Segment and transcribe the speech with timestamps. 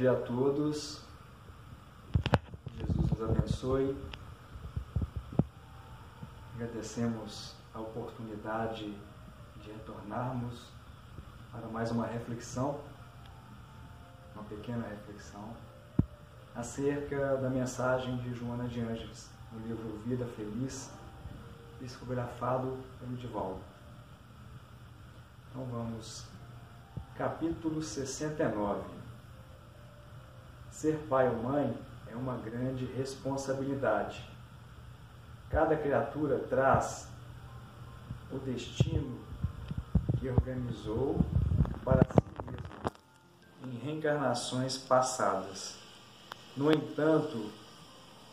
[0.00, 1.02] dia a todos.
[2.74, 3.94] Jesus nos abençoe.
[6.54, 8.96] Agradecemos a oportunidade
[9.62, 10.68] de retornarmos
[11.52, 12.80] para mais uma reflexão,
[14.34, 15.54] uma pequena reflexão,
[16.54, 20.90] acerca da mensagem de Joana de Ângeles, no livro Vida Feliz,
[21.78, 23.60] psicografado pelo Divaldo.
[25.50, 26.24] Então vamos,
[27.18, 28.99] capítulo 69.
[30.80, 31.78] Ser pai ou mãe
[32.10, 34.24] é uma grande responsabilidade.
[35.50, 37.06] Cada criatura traz
[38.32, 39.20] o destino
[40.18, 41.20] que organizou
[41.84, 42.92] para si mesmo
[43.66, 45.76] em reencarnações passadas.
[46.56, 47.52] No entanto,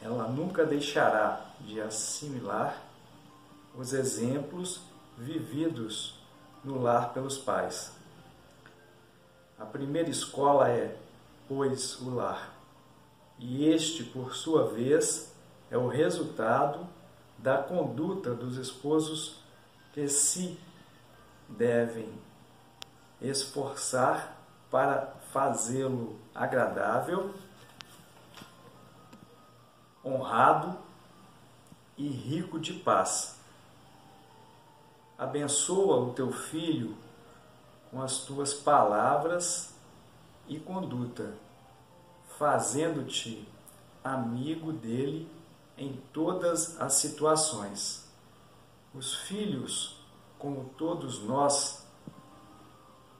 [0.00, 2.74] ela nunca deixará de assimilar
[3.76, 4.80] os exemplos
[5.18, 6.18] vividos
[6.64, 7.92] no lar pelos pais.
[9.58, 10.96] A primeira escola é,
[11.50, 12.54] pois, o lar.
[13.36, 15.34] E este, por sua vez,
[15.68, 16.86] é o resultado
[17.36, 19.40] da conduta dos esposos
[19.92, 20.56] que se
[21.48, 22.08] devem
[23.20, 24.36] esforçar
[24.70, 27.34] para fazê-lo agradável,
[30.04, 30.78] honrado
[31.98, 33.40] e rico de paz
[35.18, 36.96] abençoa o teu filho
[37.90, 39.74] com as tuas palavras
[40.50, 41.32] e conduta,
[42.36, 43.48] fazendo-te
[44.02, 45.30] amigo dele
[45.78, 48.04] em todas as situações.
[48.92, 49.96] Os filhos,
[50.38, 51.86] como todos nós,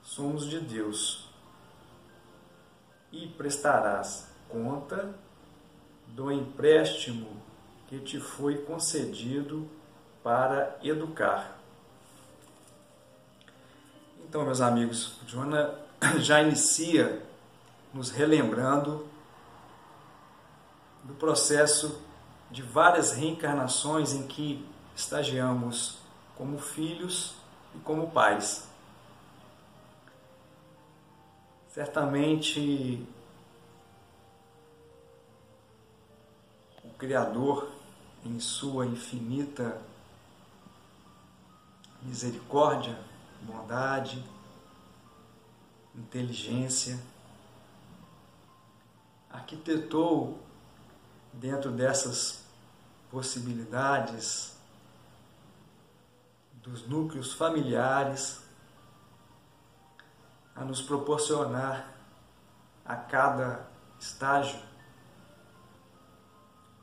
[0.02, 1.28] somos de Deus
[3.12, 5.14] e prestarás conta
[6.08, 7.40] do empréstimo
[7.86, 9.70] que te foi concedido
[10.22, 11.56] para educar.
[14.24, 15.78] Então, meus amigos, Joana
[16.18, 17.29] já inicia
[17.92, 19.06] nos relembrando
[21.02, 22.00] do processo
[22.50, 25.98] de várias reencarnações em que estagiamos
[26.36, 27.34] como filhos
[27.74, 28.68] e como pais.
[31.68, 33.06] Certamente
[36.84, 37.70] o Criador,
[38.24, 39.80] em sua infinita
[42.02, 42.98] misericórdia,
[43.42, 44.24] bondade,
[45.94, 46.98] inteligência,
[49.30, 50.38] arquitetou
[51.32, 52.44] dentro dessas
[53.10, 54.56] possibilidades
[56.54, 58.40] dos núcleos familiares
[60.54, 61.90] a nos proporcionar
[62.84, 63.66] a cada
[63.98, 64.60] estágio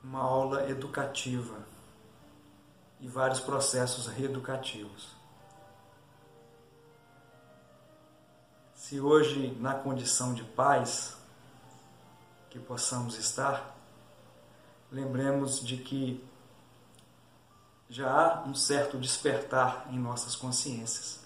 [0.03, 1.65] uma aula educativa
[2.99, 5.15] e vários processos reeducativos.
[8.73, 11.17] Se hoje, na condição de paz
[12.49, 13.75] que possamos estar,
[14.91, 16.23] lembremos de que
[17.89, 21.25] já há um certo despertar em nossas consciências,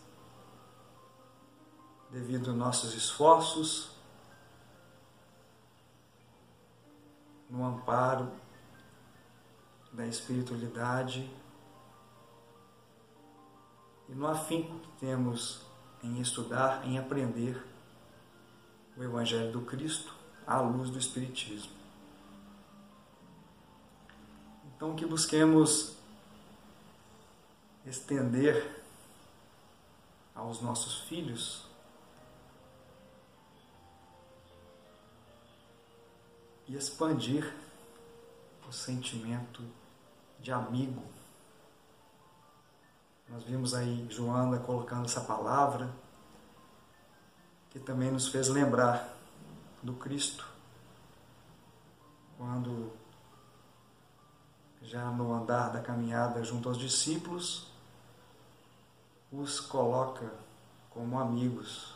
[2.09, 3.91] devido aos nossos esforços
[7.49, 8.31] no amparo
[9.91, 11.29] da espiritualidade
[14.07, 15.61] e no afinco que temos
[16.03, 17.61] em estudar, em aprender
[18.97, 20.20] o Evangelho do Cristo
[20.51, 21.71] à luz do Espiritismo.
[24.75, 25.95] Então, que busquemos
[27.85, 28.83] estender
[30.35, 31.65] aos nossos filhos
[36.67, 37.53] e expandir
[38.67, 39.63] o sentimento
[40.39, 41.03] de amigo
[43.31, 45.89] nós vimos aí Joana colocando essa palavra,
[47.69, 49.17] que também nos fez lembrar
[49.81, 50.45] do Cristo,
[52.37, 52.91] quando
[54.81, 57.67] já no andar da caminhada junto aos discípulos,
[59.31, 60.31] os coloca
[60.89, 61.93] como amigos.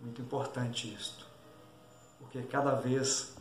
[0.00, 1.26] Muito importante isto,
[2.18, 3.36] porque cada vez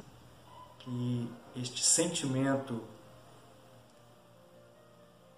[0.79, 2.83] que este sentimento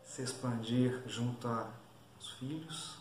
[0.04, 2.98] se expandir junto aos filhos,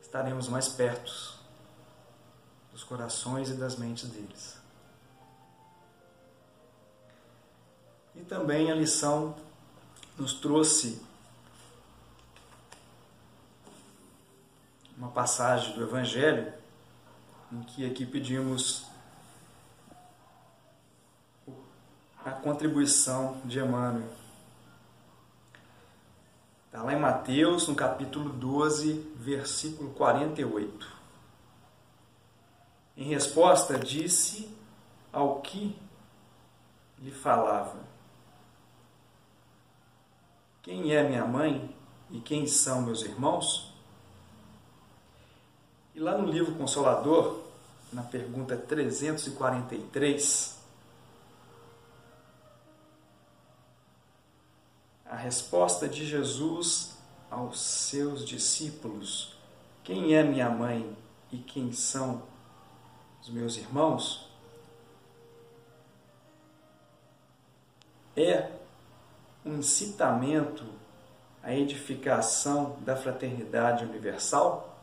[0.00, 1.33] estaremos mais perto
[2.74, 4.58] dos corações e das mentes deles.
[8.16, 9.36] E também a lição
[10.18, 11.00] nos trouxe
[14.98, 16.52] uma passagem do Evangelho
[17.52, 18.86] em que aqui pedimos
[22.24, 24.08] a contribuição de Emmanuel.
[26.66, 31.03] Está lá em Mateus, no capítulo 12, versículo 48.
[32.96, 34.48] Em resposta, disse
[35.12, 35.76] ao que
[36.98, 37.78] lhe falava:
[40.62, 41.74] Quem é minha mãe
[42.10, 43.74] e quem são meus irmãos?
[45.94, 47.40] E lá no livro Consolador,
[47.92, 50.58] na pergunta 343,
[55.04, 56.96] a resposta de Jesus
[57.30, 59.36] aos seus discípulos:
[59.82, 60.96] Quem é minha mãe
[61.32, 62.33] e quem são
[63.24, 64.28] os meus irmãos?
[68.14, 68.50] É
[69.44, 70.64] um incitamento
[71.42, 74.78] à edificação da fraternidade universal?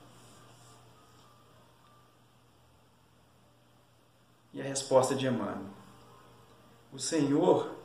[4.52, 5.70] E a resposta de Emmanuel:
[6.92, 7.76] O Senhor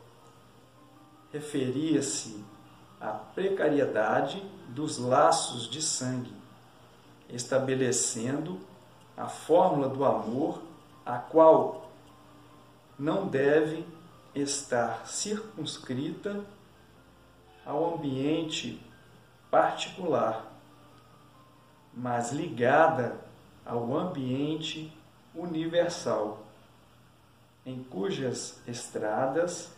[1.32, 2.42] referia-se
[2.98, 6.34] à precariedade dos laços de sangue,
[7.28, 8.58] estabelecendo
[9.16, 10.62] a fórmula do amor,
[11.04, 11.90] a qual
[12.98, 13.86] não deve
[14.34, 16.44] estar circunscrita
[17.64, 18.80] ao ambiente
[19.50, 20.46] particular,
[21.94, 23.16] mas ligada
[23.64, 24.92] ao ambiente
[25.34, 26.44] universal,
[27.64, 29.74] em cujas estradas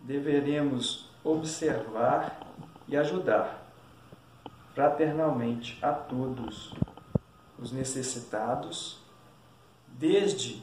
[0.00, 2.40] deveremos observar
[2.88, 3.62] e ajudar
[4.74, 6.72] fraternalmente a todos
[7.62, 8.98] os necessitados,
[9.86, 10.62] desde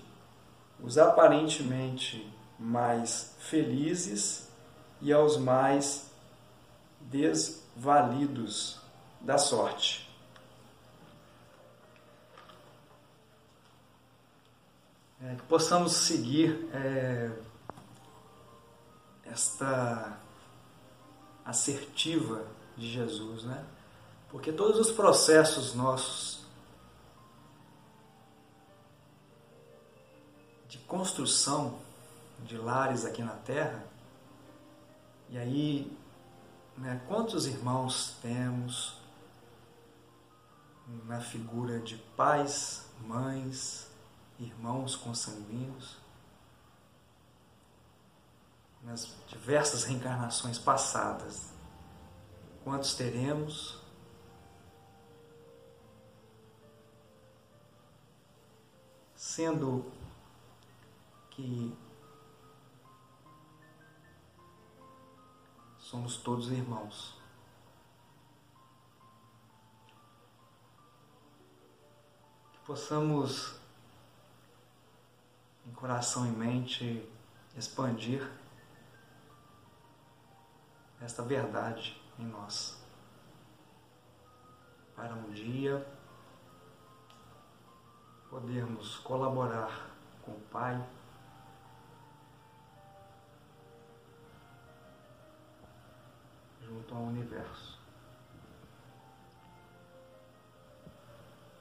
[0.84, 4.50] os aparentemente mais felizes
[5.02, 6.12] e aos mais
[7.00, 8.80] desvalidos
[9.22, 10.10] da sorte.
[15.22, 17.32] É, que possamos seguir é,
[19.26, 20.18] esta
[21.46, 22.46] assertiva
[22.78, 23.66] de Jesus, né?
[24.30, 26.40] Porque todos os processos nossos
[30.90, 31.80] construção
[32.40, 33.82] de lares aqui na Terra,
[35.30, 35.98] e aí,
[36.78, 38.98] né, quantos irmãos temos
[41.06, 43.88] na figura de pais, mães,
[44.38, 45.98] irmãos consanguíneos?
[48.84, 51.50] nas diversas reencarnações passadas.
[52.64, 53.78] Quantos teremos?
[59.16, 59.92] Sendo
[61.40, 61.74] que
[65.78, 67.18] somos todos irmãos.
[72.52, 73.58] Que possamos,
[75.66, 77.10] em coração e mente,
[77.56, 78.30] expandir
[81.00, 82.84] esta verdade em nós.
[84.94, 85.88] Para um dia
[88.30, 89.90] podermos colaborar
[90.22, 90.99] com o Pai
[96.70, 97.80] junto ao universo.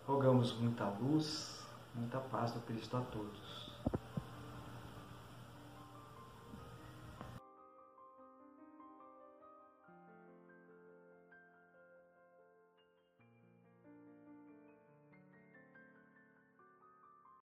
[0.06, 3.68] Rogamos muita luz, muita paz do Cristo a todos.